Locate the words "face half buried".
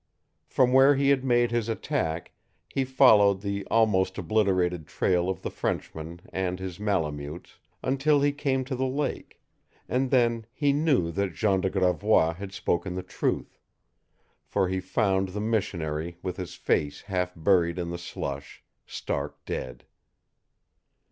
16.55-17.77